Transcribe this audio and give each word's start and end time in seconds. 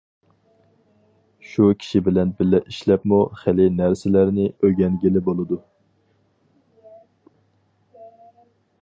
شۇ 1.49 1.67
كىشى 1.83 2.01
بىلەن 2.07 2.31
بىللە 2.39 2.61
ئىشلەپمۇ 2.71 3.21
خېلى 3.43 3.69
نەرسىلەرنى 3.83 4.49
ئۆگەنگىلى 4.49 5.25
بولىدۇ. 5.31 5.63